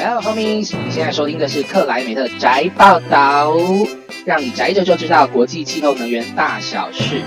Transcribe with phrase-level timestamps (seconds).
[0.00, 3.54] Hello homies，你现在收听的是克莱美特宅报道，
[4.24, 7.22] 让你宅着就知道国际气候能源大小事。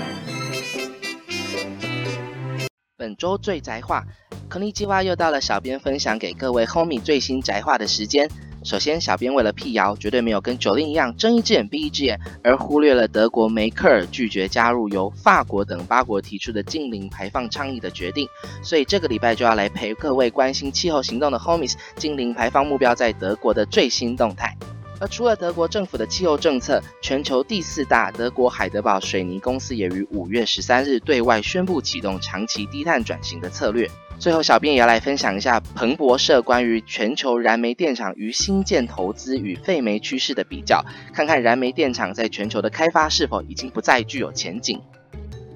[2.96, 4.04] 本周最宅话，
[4.50, 8.28] こんにちは又到了小编分享给各位 homie 最新宅话的时间。
[8.65, 18.27] 首先，小编为了辟谣，绝对没有跟九令一样睁一只眼闭一只眼，而忽略了德国梅克尔拒绝加入由法国等八国提出的净零排放倡议的决定。
[18.63, 24.57] 所以这个礼拜就要来陪各位关心气候行动的 homies，净零排放目标在德国的最新动态。
[24.99, 33.87] 而除了德国政府的气候政策，全球第四大德国海德堡水泥公司也于五月十三日对外宣布启动长期低碳转型的策略。
[34.17, 40.83] 最后，小编也要来分享一下彭博社关于全球燃煤电厂与新建投资与废煤趋势的比较，
[41.13, 44.81] 看看燃煤电厂在全球的开发是否已经不再具有前景。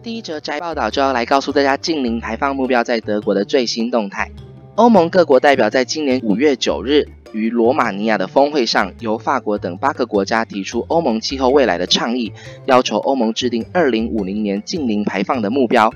[0.04, 4.30] 第一则宅报道就要来告诉大家近零排放目标在德国的最新动态。
[4.76, 12.32] 欧盟各国代表在今年五月九日于罗马尼亚的峰会上，由法国等八个国家提出欧盟气候未来的倡议，
[12.66, 15.92] 要求欧盟制定二零五零年近零排放的目标。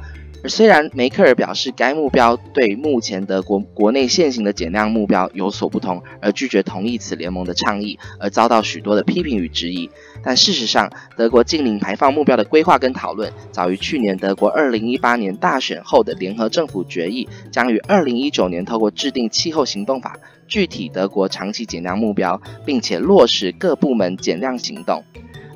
[0.45, 9.89] 虽然梅克尔表示该目标对目前德国国内现行的减量目标有所不同，而拒绝同意此联盟的倡议，而遭到许多的批评与质疑，
[10.21, 20.17] 但事实上，德国近零排放目标的规划跟讨论，早于去年德国2018年大选后的联合政府决议，将于2019年透过制定气候行动法，
[20.49, 25.05] 具体德国长期减量目标，并且落实各部门减量行动。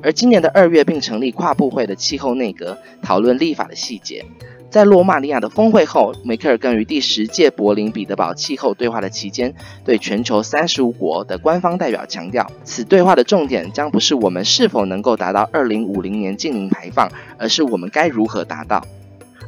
[0.00, 4.24] 而今年的二月，并成立跨部会的气候内阁，讨论立法的细节。
[4.70, 18.84] 在罗马尼亚的峰会后，梅克尔更于第十届柏林彼得堡气候对话的期间，对全球三十五国的官方代表强调，此对话的重点将不是我们是否能够达到二零五零年净零排放，而是我们该如何达到。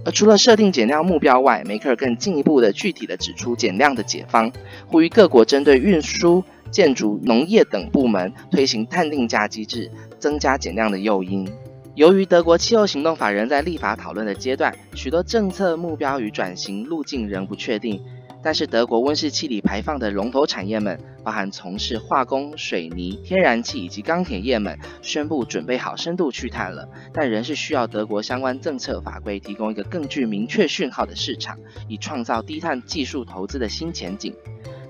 [0.06, 4.50] 而除了设定减量目标外，梅克尔更进一步的具体的指出减量的解方，
[4.86, 11.46] 呼吁各国针对运输、建筑、农业等部门推行碳定价机制，增加减量的诱因。
[12.00, 18.02] 由于德国气候行动法仍在立法讨论的阶段，许多政策目标与转型路径仍不确定。
[18.42, 26.88] 但是，德国温室气体排放的龙头产业们，包含从事化工、水泥、天然气以及钢铁业们，宣布准备好深度去碳了。
[27.12, 34.34] 但仍是需要德国相关政策法规提供一个更具明确讯号的市场，以创造低碳技术投资的新前景。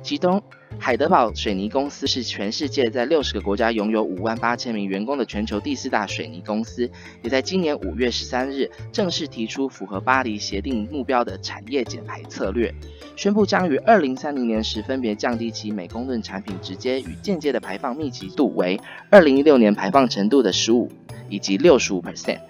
[0.00, 0.40] 其中，
[0.82, 6.90] 海德堡水泥公司是全世界在六十个国家拥有五万八千名员工的全球第四大水泥公司，
[7.22, 12.74] 也在今年五月十三日正式提出符合巴黎协定目标的产业减排策略，
[13.14, 18.80] 宣布将于二零三零年时分别降低其每公吨产品直接与间接的排放密集度为
[19.10, 20.90] 二零一六年排放程度的十五
[21.28, 22.40] 以及六十五 percent，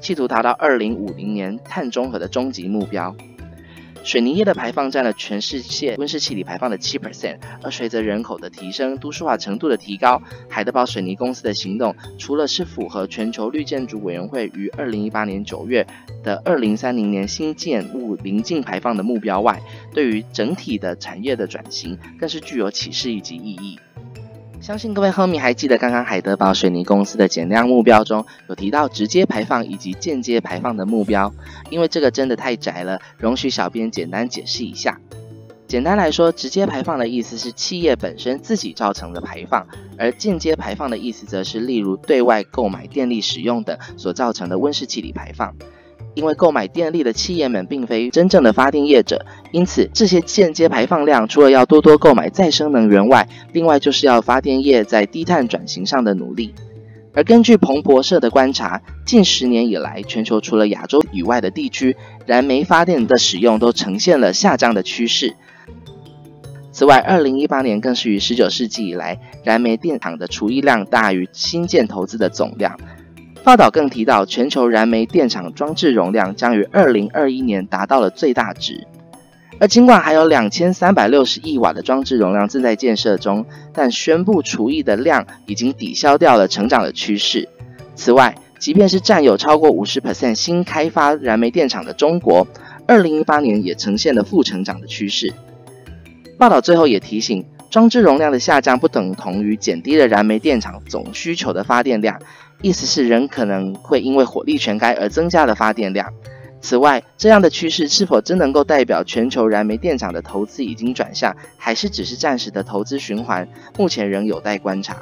[0.00, 3.14] 企图达到二零五零年碳中和的终极目标。
[4.02, 15.86] 水泥业的排放占了全世界温室气体排放的七 percent，而随着人口的提升、都市化程度的提高，海德堡水泥公司的行动，除了是符合全球绿建筑委员会于二零一八年九月
[16.24, 19.60] 的二零三零年新建物临近排放的目标外，
[19.92, 23.78] 对于整体的产业的转型，更是具有启示以及意义。
[24.60, 31.32] 相信各位 homie 还记得刚刚海德堡水泥公司的减量目标中有提到直接排放以及间接排放的目标，
[31.70, 35.00] 因为这个真的太窄了，容许小编简单解释一下。
[35.66, 39.66] 简单来说，直接排放的意思是企业本身自己造成的排放，
[39.96, 45.54] 而间接排放的意思则是例如对外购买电力使用等所造成的温室气体排放。
[46.14, 56.54] 因为购买电力的企业们并非真正的发电业者，因此这些间接排放量除了要多多购买再生能源外，另外就是要发电业在低碳转型上的努力。
[57.12, 65.34] 而根据彭博社的观察，近十年以来，全球除了亚洲以外的地区，燃煤发电的使用都呈现了下降的趋势。
[66.70, 72.78] 此外，二零一八年更是于十九世纪以来，燃煤电厂的除役量大于新建投资的总量。
[73.42, 78.86] 报道更提到，全球燃煤电厂装置容量将于二零二一年达到了最大值。
[79.58, 83.44] 而尽管还有两千三百六十亿瓦的装置容量正在建设中，
[83.74, 87.48] 但宣布除役的量已经抵消掉了成长的趋势。
[87.94, 92.46] 此外，即便是占有超过五十 percent 新开发燃煤电厂的中国，
[92.86, 95.32] 二零一八年也呈现了负成长的趋势。
[96.38, 102.20] 报道最后也提醒，装置容量的下降不等同于减低了燃煤电厂总需求的发电量。
[102.60, 106.12] 意思是，人可能会因为火力全开而增加了发电量。
[106.60, 113.48] 此外，这样的趋势是否真能够代表全球燃煤电厂的投资已经转向，还是只是暂时的投资循环？
[113.78, 114.98] 目前仍有待观察。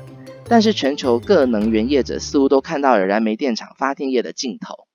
[0.46, 4.86] 但是，全球各能源业者似乎都看到了燃煤电厂发电业的尽头。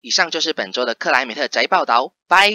[0.00, 2.50] 以上就是本周的克莱美特宅报道，拜。